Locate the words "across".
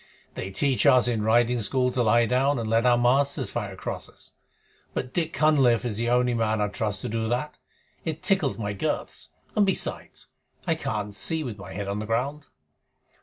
3.73-4.09